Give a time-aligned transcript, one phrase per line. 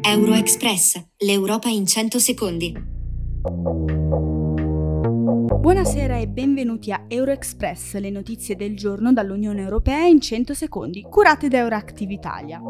[0.00, 2.72] Euroexpress, l'Europa in 100 secondi.
[5.60, 11.48] Buonasera e benvenuti a Euroexpress, le notizie del giorno dall'Unione Europea in 100 secondi, curate
[11.48, 12.60] da Euractiv Italia.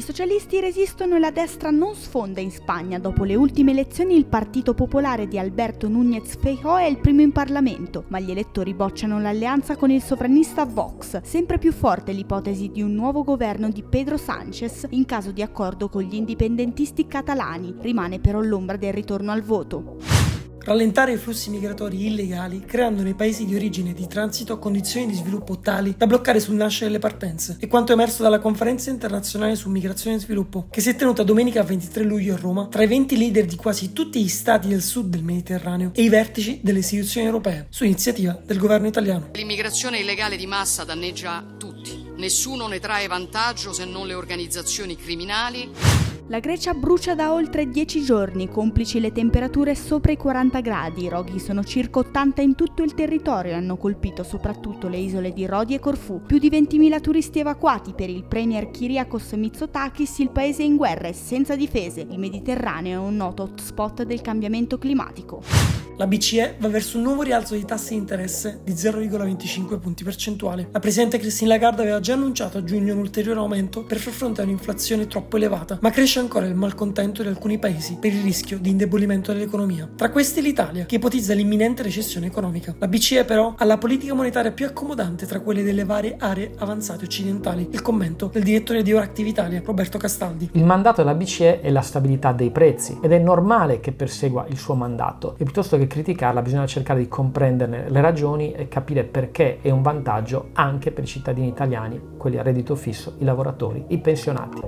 [0.00, 2.98] I socialisti resistono e la destra non sfonda in Spagna.
[2.98, 7.32] Dopo le ultime elezioni il Partito Popolare di Alberto Núñez Feijóo è il primo in
[7.32, 11.20] Parlamento, ma gli elettori bocciano l'alleanza con il sovranista Vox.
[11.20, 15.90] Sempre più forte l'ipotesi di un nuovo governo di Pedro Sánchez in caso di accordo
[15.90, 17.74] con gli indipendentisti catalani.
[17.78, 20.19] Rimane però l'ombra del ritorno al voto
[20.64, 25.14] rallentare i flussi migratori illegali creando nei paesi di origine e di transito condizioni di
[25.14, 27.56] sviluppo tali da bloccare sul nascere le partenze.
[27.60, 31.62] E quanto emerso dalla conferenza internazionale su migrazione e sviluppo, che si è tenuta domenica
[31.62, 35.08] 23 luglio a Roma, tra i 20 leader di quasi tutti gli stati del sud
[35.08, 39.30] del Mediterraneo e i vertici delle istituzioni europee, su iniziativa del governo italiano.
[39.32, 42.08] L'immigrazione illegale di massa danneggia tutti.
[42.16, 48.02] Nessuno ne trae vantaggio se non le organizzazioni criminali la Grecia brucia da oltre 10
[48.02, 51.02] giorni, complici le temperature sopra i 40 gradi.
[51.02, 55.32] I roghi sono circa 80 in tutto il territorio e hanno colpito soprattutto le isole
[55.32, 56.22] di Rodi e Corfù.
[56.24, 61.08] Più di 20.000 turisti evacuati per il premier Kyriakos Mitsotakis, il paese è in guerra
[61.08, 62.06] e senza difese.
[62.08, 65.89] Il Mediterraneo è un noto hotspot del cambiamento climatico.
[66.00, 70.66] La BCE va verso un nuovo rialzo di tassi di interesse di 0,25 punti percentuali.
[70.72, 74.40] La presidente Christine Lagarde aveva già annunciato a giugno un ulteriore aumento per far fronte
[74.40, 78.56] a un'inflazione troppo elevata, ma cresce ancora il malcontento di alcuni paesi per il rischio
[78.56, 79.90] di indebolimento dell'economia.
[79.94, 82.74] Tra questi l'Italia, che ipotizza l'imminente recessione economica.
[82.78, 87.04] La BCE però ha la politica monetaria più accomodante tra quelle delle varie aree avanzate
[87.04, 87.68] occidentali.
[87.72, 90.48] Il commento del direttore di Euractiv Italia, Roberto Castaldi.
[90.52, 94.56] Il mandato della BCE è la stabilità dei prezzi ed è normale che persegua il
[94.56, 99.58] suo mandato e piuttosto che criticarla bisogna cercare di comprenderne le ragioni e capire perché
[99.60, 103.98] è un vantaggio anche per i cittadini italiani, quelli a reddito fisso, i lavoratori, i
[103.98, 104.60] pensionati.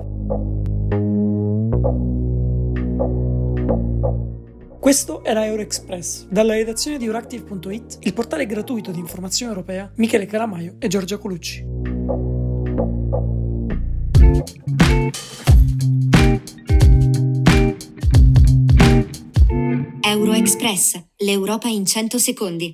[4.79, 6.27] Questo era Euroexpress.
[6.27, 12.42] Dalla redazione di Euractiv.it, il portale gratuito di informazione europea, Michele Calamaio e Giorgia Colucci.
[20.13, 22.71] Euroexpress, l'Europa in 100 secondi.